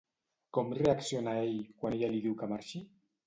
[0.57, 1.53] Com reacciona ell
[1.83, 2.85] quan ella li diu que marxi?